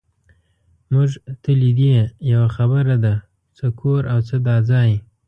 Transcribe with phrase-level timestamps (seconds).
[0.91, 1.93] مونږ ته لیدې،
[2.31, 3.13] یوه خبره ده،
[3.57, 4.91] څه کور او څه دا ځای.